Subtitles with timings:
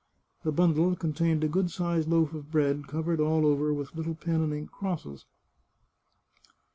[0.43, 4.41] The bundle contained a good sized loaf of bread, covered all over with little pen
[4.41, 5.25] and ink crosses.